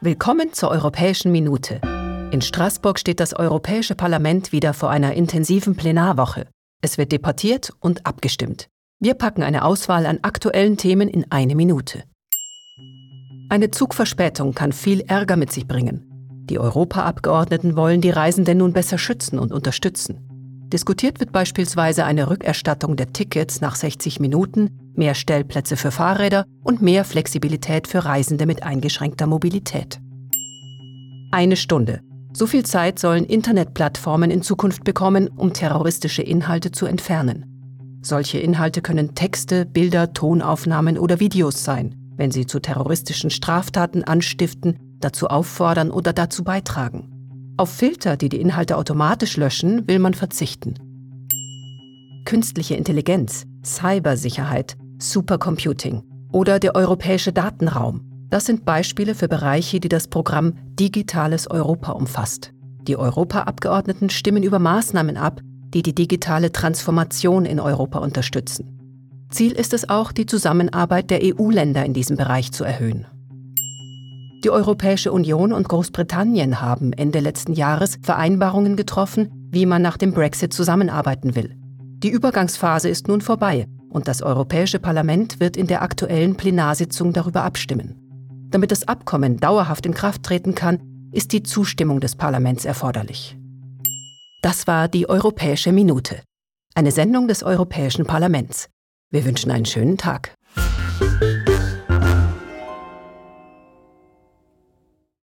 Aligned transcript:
Willkommen 0.00 0.52
zur 0.52 0.70
Europäischen 0.70 1.32
Minute. 1.32 1.80
In 2.30 2.40
Straßburg 2.40 3.00
steht 3.00 3.18
das 3.18 3.34
Europäische 3.34 3.96
Parlament 3.96 4.52
wieder 4.52 4.72
vor 4.72 4.90
einer 4.90 5.14
intensiven 5.14 5.74
Plenarwoche. 5.74 6.46
Es 6.80 6.98
wird 6.98 7.10
debattiert 7.10 7.72
und 7.80 8.06
abgestimmt. 8.06 8.68
Wir 9.00 9.14
packen 9.14 9.42
eine 9.42 9.64
Auswahl 9.64 10.06
an 10.06 10.20
aktuellen 10.22 10.76
Themen 10.76 11.08
in 11.08 11.26
eine 11.32 11.56
Minute. 11.56 12.04
Eine 13.48 13.72
Zugverspätung 13.72 14.54
kann 14.54 14.70
viel 14.70 15.00
Ärger 15.00 15.34
mit 15.34 15.50
sich 15.50 15.66
bringen. 15.66 16.44
Die 16.48 16.60
Europaabgeordneten 16.60 17.74
wollen 17.74 18.00
die 18.00 18.10
Reisenden 18.10 18.58
nun 18.58 18.72
besser 18.72 18.98
schützen 18.98 19.40
und 19.40 19.50
unterstützen. 19.50 20.20
Diskutiert 20.72 21.18
wird 21.18 21.32
beispielsweise 21.32 22.04
eine 22.04 22.30
Rückerstattung 22.30 22.94
der 22.94 23.12
Tickets 23.12 23.60
nach 23.60 23.74
60 23.74 24.20
Minuten, 24.20 24.87
mehr 24.98 25.14
Stellplätze 25.14 25.76
für 25.76 25.90
Fahrräder 25.90 26.44
und 26.62 26.82
mehr 26.82 27.04
Flexibilität 27.04 27.86
für 27.86 28.04
Reisende 28.04 28.44
mit 28.44 28.62
eingeschränkter 28.62 29.26
Mobilität. 29.26 30.00
Eine 31.30 31.56
Stunde. 31.56 32.00
So 32.32 32.46
viel 32.46 32.64
Zeit 32.64 32.98
sollen 32.98 33.24
Internetplattformen 33.24 34.30
in 34.30 34.42
Zukunft 34.42 34.84
bekommen, 34.84 35.28
um 35.28 35.52
terroristische 35.52 36.22
Inhalte 36.22 36.72
zu 36.72 36.86
entfernen. 36.86 38.00
Solche 38.02 38.38
Inhalte 38.38 38.80
können 38.82 39.14
Texte, 39.14 39.66
Bilder, 39.66 40.12
Tonaufnahmen 40.12 40.98
oder 40.98 41.20
Videos 41.20 41.64
sein, 41.64 41.94
wenn 42.16 42.30
sie 42.30 42.46
zu 42.46 42.60
terroristischen 42.60 43.30
Straftaten 43.30 44.04
anstiften, 44.04 44.78
dazu 45.00 45.28
auffordern 45.28 45.90
oder 45.90 46.12
dazu 46.12 46.44
beitragen. 46.44 47.54
Auf 47.56 47.70
Filter, 47.70 48.16
die 48.16 48.28
die 48.28 48.40
Inhalte 48.40 48.76
automatisch 48.76 49.36
löschen, 49.36 49.88
will 49.88 49.98
man 49.98 50.14
verzichten. 50.14 50.74
Künstliche 52.24 52.74
Intelligenz, 52.74 53.46
Cybersicherheit, 53.64 54.76
Supercomputing 55.00 56.02
oder 56.32 56.58
der 56.58 56.74
europäische 56.74 57.32
Datenraum. 57.32 58.00
Das 58.30 58.46
sind 58.46 58.64
Beispiele 58.64 59.14
für 59.14 59.28
Bereiche, 59.28 59.78
die 59.78 59.88
das 59.88 60.08
Programm 60.08 60.54
Digitales 60.74 61.48
Europa 61.48 61.92
umfasst. 61.92 62.52
Die 62.82 62.96
Europaabgeordneten 62.96 64.10
stimmen 64.10 64.42
über 64.42 64.58
Maßnahmen 64.58 65.16
ab, 65.16 65.40
die 65.72 65.82
die 65.82 65.94
digitale 65.94 66.50
Transformation 66.50 67.44
in 67.44 67.60
Europa 67.60 68.00
unterstützen. 68.00 68.74
Ziel 69.30 69.52
ist 69.52 69.72
es 69.72 69.88
auch, 69.88 70.10
die 70.10 70.26
Zusammenarbeit 70.26 71.10
der 71.10 71.20
EU-Länder 71.22 71.84
in 71.84 71.94
diesem 71.94 72.16
Bereich 72.16 72.50
zu 72.50 72.64
erhöhen. 72.64 73.06
Die 74.42 74.50
Europäische 74.50 75.12
Union 75.12 75.52
und 75.52 75.68
Großbritannien 75.68 76.60
haben 76.60 76.92
Ende 76.92 77.20
letzten 77.20 77.52
Jahres 77.52 77.98
Vereinbarungen 78.02 78.76
getroffen, 78.76 79.48
wie 79.50 79.66
man 79.66 79.82
nach 79.82 79.96
dem 79.96 80.12
Brexit 80.12 80.52
zusammenarbeiten 80.52 81.36
will. 81.36 81.54
Die 82.02 82.10
Übergangsphase 82.10 82.88
ist 82.88 83.08
nun 83.08 83.20
vorbei 83.20 83.66
und 83.90 84.08
das 84.08 84.22
Europäische 84.22 84.78
Parlament 84.78 85.40
wird 85.40 85.56
in 85.56 85.66
der 85.66 85.82
aktuellen 85.82 86.36
Plenarsitzung 86.36 87.12
darüber 87.12 87.42
abstimmen. 87.42 87.96
Damit 88.50 88.70
das 88.70 88.88
Abkommen 88.88 89.38
dauerhaft 89.38 89.86
in 89.86 89.94
Kraft 89.94 90.22
treten 90.22 90.54
kann, 90.54 90.80
ist 91.12 91.32
die 91.32 91.42
Zustimmung 91.42 92.00
des 92.00 92.16
Parlaments 92.16 92.64
erforderlich. 92.64 93.36
Das 94.42 94.66
war 94.66 94.88
die 94.88 95.08
Europäische 95.08 95.72
Minute, 95.72 96.22
eine 96.74 96.92
Sendung 96.92 97.28
des 97.28 97.42
Europäischen 97.42 98.06
Parlaments. 98.06 98.68
Wir 99.10 99.24
wünschen 99.24 99.50
einen 99.50 99.66
schönen 99.66 99.98
Tag. 99.98 100.34